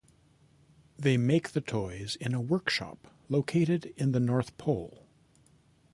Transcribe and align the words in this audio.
They 0.97 1.15
make 1.15 1.49
the 1.49 1.61
toys 1.61 2.15
in 2.15 2.33
a 2.33 2.41
workshop 2.41 3.05
located 3.29 3.93
in 3.97 4.13
the 4.13 4.19
North 4.19 4.57
Pole. 4.57 5.05